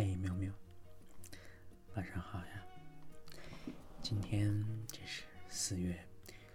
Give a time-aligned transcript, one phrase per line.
[0.00, 0.52] 嘿，喵喵，
[1.96, 2.64] 晚上好呀！
[4.00, 6.06] 今天这是四月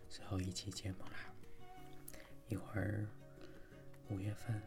[0.09, 1.29] 最后一期节目啦，
[2.47, 3.05] 一会儿
[4.07, 4.61] 五月份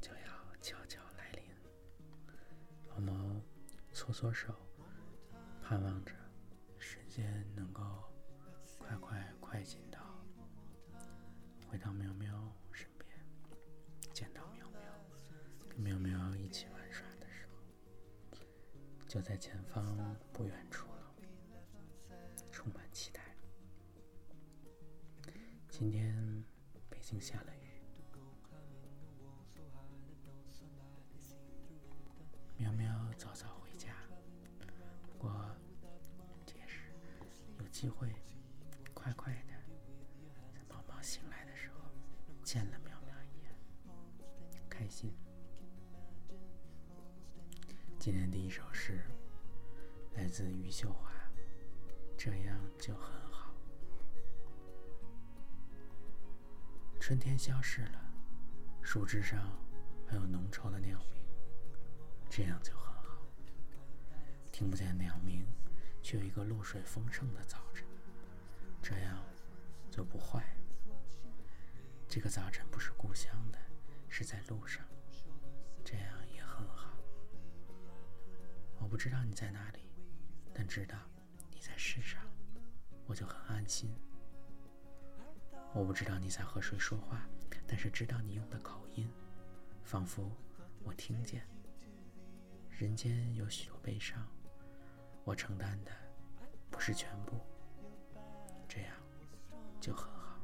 [0.00, 1.42] 就要悄悄来临。
[2.94, 3.40] 毛毛
[3.92, 4.54] 搓搓手，
[5.60, 6.12] 盼望着
[6.78, 7.82] 时间能够
[8.78, 9.98] 快快快进到
[11.68, 12.25] 回到喵喵
[19.16, 21.14] 就在前方不远处了，
[22.52, 23.22] 充满期待。
[25.70, 26.44] 今天
[26.90, 27.80] 北京下了雨，
[32.58, 33.96] 喵喵早早回家，
[35.06, 35.50] 不过
[36.44, 36.92] 这也是
[37.58, 38.14] 有机会
[38.92, 39.54] 快快的
[40.52, 41.78] 在毛毛醒来的时候
[42.44, 43.50] 见了喵喵一眼，
[44.68, 45.10] 开心。
[48.06, 49.00] 今天第一首诗
[50.14, 51.10] 来自余秀华，
[52.16, 53.52] 这样就很好。
[57.00, 58.00] 春天消逝了，
[58.80, 59.58] 树枝上
[60.06, 61.24] 还有浓稠的鸟鸣，
[62.30, 63.26] 这样就很好。
[64.52, 65.44] 听不见鸟鸣，
[66.00, 67.84] 却有一个露水丰盛的早晨，
[68.80, 69.20] 这样
[69.90, 70.46] 就不坏。
[72.06, 73.58] 这个早晨不是故乡的，
[74.08, 74.84] 是在路上，
[78.96, 79.90] 不知道你在哪里，
[80.54, 80.96] 但知道
[81.50, 82.18] 你在世上，
[83.04, 83.94] 我就很安心。
[85.74, 87.28] 我不知道你在和谁说话，
[87.66, 89.06] 但是知道你用的口音，
[89.84, 90.32] 仿佛
[90.82, 91.46] 我听见。
[92.70, 94.26] 人间有许多悲伤，
[95.24, 95.92] 我承担的
[96.70, 97.38] 不是全部，
[98.66, 98.96] 这样
[99.78, 100.40] 就很好。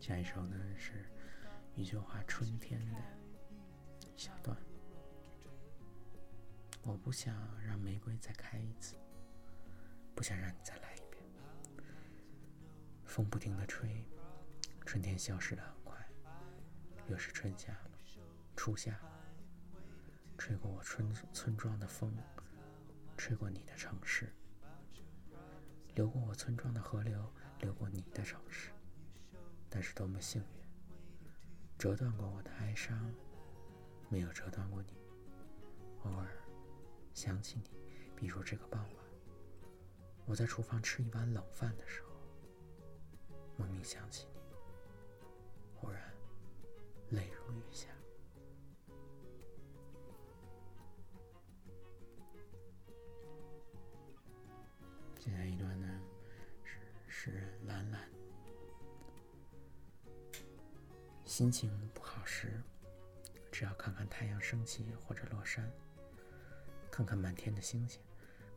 [0.00, 1.04] 下一首呢是
[1.74, 2.98] 余秀华《春天》的
[4.22, 4.56] 小段。
[6.84, 7.34] 我不想
[7.66, 8.94] 让玫瑰再开一次，
[10.14, 11.24] 不想让你再来一遍。
[13.04, 14.06] 风不停的吹，
[14.86, 16.08] 春天消失的很快，
[17.08, 17.90] 又是春夏了，
[18.54, 18.96] 初夏。
[20.38, 22.16] 吹过我村村庄的风，
[23.16, 24.32] 吹过你的城市，
[25.96, 27.28] 流过我村庄的河流，
[27.58, 28.70] 流过你的城市。
[29.68, 30.46] 但是多么幸运，
[31.76, 33.12] 折断过我的哀伤，
[34.12, 34.92] 没有折断过你。
[36.04, 36.28] 偶尔
[37.14, 37.70] 想起你，
[38.14, 39.04] 比如这个傍晚，
[40.26, 42.10] 我在厨房吃一碗冷饭的时候，
[43.56, 44.40] 莫名想起你，
[45.74, 46.12] 忽然
[47.08, 47.88] 泪如雨下。
[55.18, 55.88] 接下来一段呢，
[56.64, 56.76] 是
[57.08, 58.06] 诗人兰兰。
[61.24, 62.62] 心情不好时，
[63.62, 65.70] 只要看看太阳升起或者落山，
[66.90, 68.02] 看看满天的星星，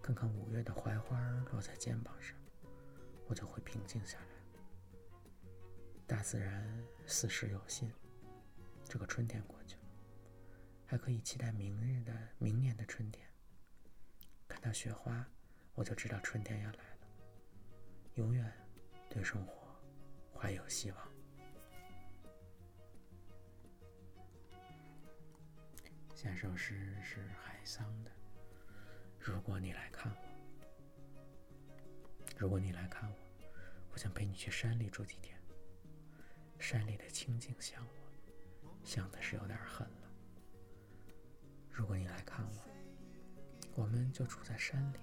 [0.02, 1.22] 看看五月的槐花
[1.52, 2.36] 落在肩膀上，
[3.28, 4.26] 我就会平静下来。
[6.08, 7.94] 大自然似是有心，
[8.84, 9.84] 这个春天过去了，
[10.88, 13.30] 还可以期待明日的明年的春天。
[14.48, 15.24] 看到雪花，
[15.76, 17.08] 我就知道春天要来了。
[18.16, 18.52] 永远
[19.08, 19.68] 对生活
[20.34, 21.15] 怀有希望。
[26.26, 28.10] 下首诗是海桑的。
[29.20, 31.78] 如果你来看我，
[32.36, 33.16] 如果你来看我，
[33.92, 35.40] 我想陪你去山里住几天。
[36.58, 40.10] 山里的清静像我，像的是有点狠了。
[41.70, 42.66] 如果你来看我，
[43.76, 44.98] 我们就住在山里，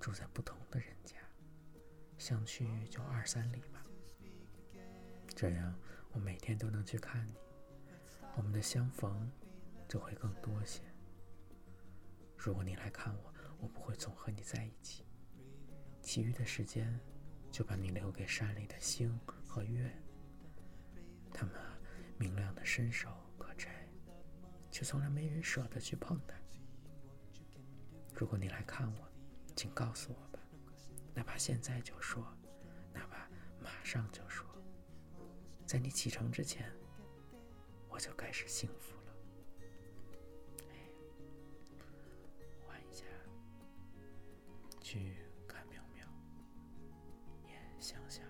[0.00, 1.18] 住在不同的人家，
[2.16, 3.82] 相去就二三里吧。
[5.36, 5.78] 这样
[6.12, 7.34] 我每天都能去看你，
[8.34, 9.30] 我们的相逢。
[9.94, 10.82] 就会更多些。
[12.36, 15.06] 如果你来看我，我不会总和你在一起，
[16.02, 16.98] 其余的时间
[17.52, 19.88] 就把你留给山里的星和月。
[21.32, 21.54] 他们
[22.18, 23.08] 明亮的伸手
[23.38, 23.88] 可摘，
[24.68, 26.34] 却从来没人舍得去碰它。
[28.12, 29.08] 如果你来看我，
[29.54, 30.40] 请告诉我吧，
[31.14, 32.26] 哪怕现在就说，
[32.92, 33.30] 哪怕
[33.62, 34.44] 马上就说，
[35.64, 36.68] 在你启程之前，
[37.88, 39.03] 我就开始幸福了。
[44.94, 45.16] 去
[45.48, 46.06] 看苗苗，
[47.48, 48.24] 也想想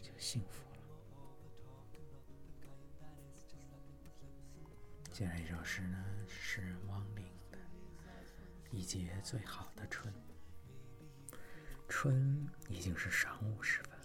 [0.00, 0.78] 就幸福了。
[5.12, 7.58] 接下来一首诗呢，是汪陵的
[8.70, 10.10] 《一节最好的春》。
[11.86, 14.00] 春已经是晌午时分，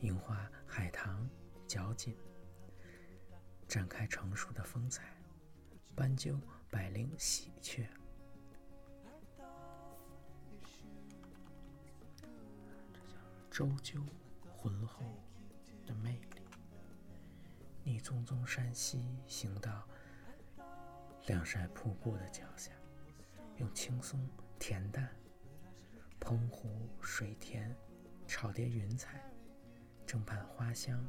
[0.00, 1.28] 樱花、海棠、
[1.68, 2.16] 角堇，
[3.68, 5.22] 展开成熟的风采，
[5.94, 7.86] 斑鸠、百灵、喜鹊。
[13.56, 14.04] 周究
[14.54, 15.02] 浑厚
[15.86, 16.42] 的魅力。
[17.82, 19.88] 你匆匆山西，行到
[21.24, 22.70] 晾晒瀑布的脚下，
[23.56, 24.28] 用轻松、
[24.60, 25.08] 恬淡、
[26.20, 27.74] 澎湖水田、
[28.26, 29.24] 炒叠云彩，
[30.06, 31.02] 正伴花香，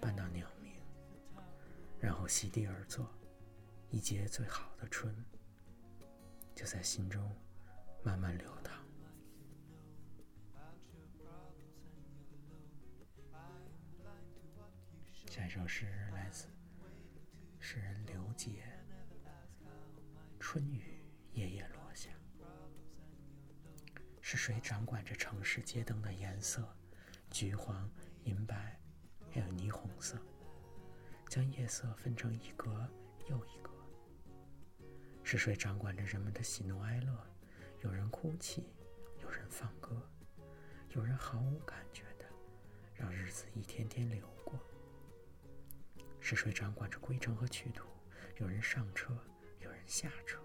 [0.00, 0.72] 伴到鸟鸣，
[1.98, 3.04] 然后席地而坐，
[3.90, 5.12] 一结最好的春，
[6.54, 7.28] 就在心中
[8.04, 8.83] 慢慢流淌。
[15.34, 16.46] 下一首诗来自
[17.58, 18.62] 诗人刘杰，
[20.38, 21.02] 《春雨
[21.32, 22.08] 夜夜落下》。
[24.20, 26.72] 是谁掌管着城市街灯的颜色？
[27.32, 27.90] 橘黄、
[28.22, 28.78] 银白，
[29.32, 30.16] 还有霓虹色，
[31.28, 32.88] 将夜色分成一格
[33.28, 33.72] 又一格。
[35.24, 37.26] 是谁掌管着人们的喜怒哀乐？
[37.80, 38.72] 有人哭泣，
[39.20, 40.00] 有人放歌，
[40.90, 42.24] 有人毫无感觉的
[42.94, 44.32] 让日子一天天流。
[46.24, 47.86] 是谁掌管着归程和去途？
[48.38, 49.14] 有人上车，
[49.60, 50.40] 有人下车，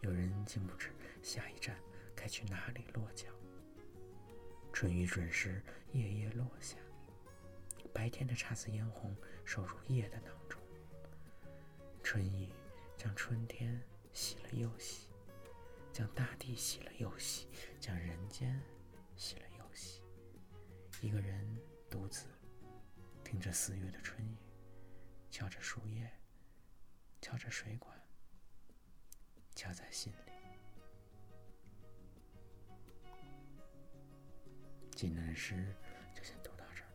[0.00, 0.90] 有人竟不知
[1.22, 1.78] 下一站
[2.16, 3.28] 该去哪里落脚。
[4.72, 5.62] 春雨准时
[5.92, 6.78] 夜夜落下，
[7.94, 10.60] 白天的姹紫嫣红收入夜的囊中。
[12.02, 12.48] 春雨
[12.96, 13.80] 将春天
[14.12, 15.06] 洗了又洗，
[15.92, 17.46] 将大地洗了又洗，
[17.78, 18.60] 将人间
[19.14, 20.02] 洗了又洗。
[21.00, 21.56] 一个人
[21.88, 22.26] 独自
[23.22, 24.36] 听着四月的春雨。
[25.30, 26.10] 敲着树叶，
[27.20, 27.96] 敲着水管，
[29.54, 30.32] 敲在心里。
[34.96, 35.74] 今天的诗
[36.14, 36.88] 就先读到这儿。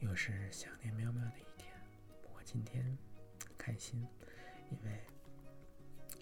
[0.00, 1.72] 又是想念喵喵的一天，
[2.20, 2.96] 不过今天
[3.56, 4.06] 开心，
[4.70, 5.00] 因为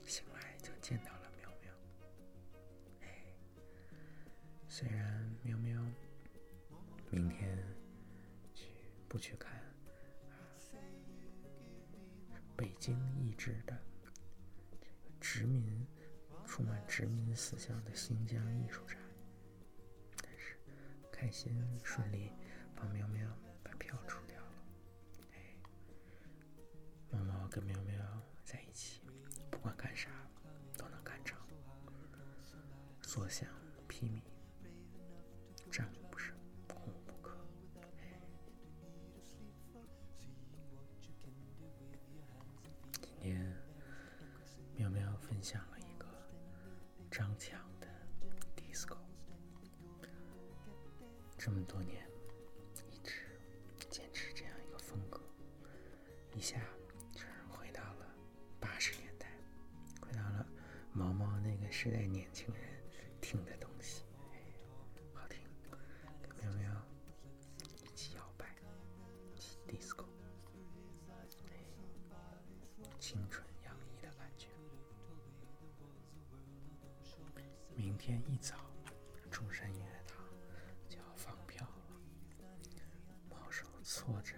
[0.06, 1.72] 醒来就见到了喵喵。
[3.00, 3.24] 哎，
[4.68, 5.23] 虽然
[9.14, 9.48] 不去看
[12.56, 13.80] 北京译制的
[15.20, 15.86] 殖民、
[16.44, 18.98] 充满殖民思想的新疆艺术展，
[20.20, 20.58] 但是
[21.12, 22.32] 开心顺利
[22.74, 23.30] 帮喵喵
[23.62, 24.64] 把票出掉了。
[25.30, 25.54] 哎，
[27.12, 27.96] 猫猫跟喵喵
[28.44, 29.00] 在一起，
[29.48, 30.10] 不管干啥
[30.76, 31.38] 都能干成，
[33.00, 33.48] 所向
[33.86, 34.33] 披靡。
[56.44, 56.60] 下
[57.10, 58.06] 就是回到了
[58.60, 59.26] 八十年代，
[60.02, 60.46] 回到了
[60.92, 62.62] 毛毛那个时代年轻人
[63.22, 64.04] 听的东西，
[64.34, 64.36] 哎
[65.14, 65.40] 好听，
[66.42, 66.70] 喵喵
[67.82, 68.54] 一起摇摆，
[69.34, 70.04] 一起 disco，
[71.48, 71.56] 哎
[73.00, 74.48] 青春洋溢的感觉。
[77.74, 78.54] 明天一早，
[79.30, 80.18] 中山音乐堂
[80.90, 81.98] 就要放票了。
[83.30, 84.34] 猫手搓着，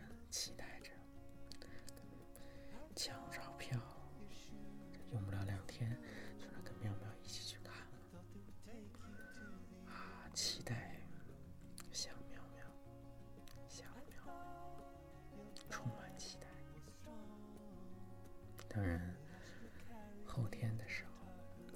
[18.76, 19.00] 当然，
[20.22, 21.26] 后天的时候，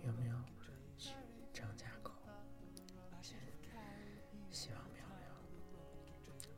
[0.06, 0.36] 有没有
[0.98, 1.14] 去
[1.50, 2.12] 张家口？
[4.50, 5.26] 希望苗苗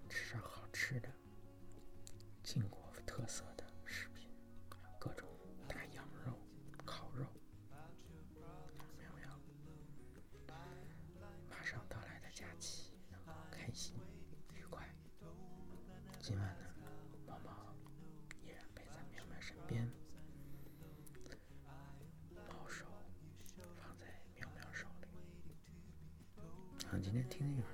[0.08, 1.08] 吃上好吃的。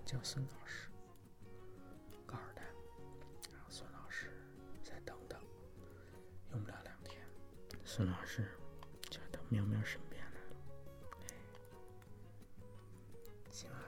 [0.05, 0.89] 叫孙老师
[2.27, 2.63] 告诉他
[3.53, 4.33] 让孙老师
[4.83, 5.41] 再等等
[6.53, 7.21] 用不了两天。
[7.85, 8.47] 孙老师
[9.11, 10.57] 就到喵喵身边来了
[11.29, 11.35] 诶
[13.51, 13.81] 行啊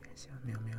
[0.00, 0.76] 感谢喵喵